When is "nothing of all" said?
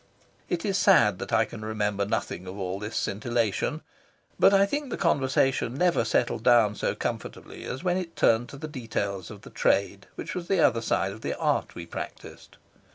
2.07-2.79